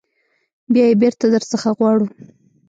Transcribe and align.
بیا 0.73 0.85
یې 0.89 0.95
بیرته 1.01 1.25
در 1.33 1.43
څخه 1.51 1.69
غواړو. 1.77 2.05